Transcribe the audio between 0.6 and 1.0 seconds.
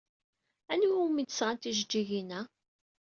Anwa